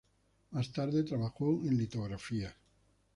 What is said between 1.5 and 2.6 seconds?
en litografías.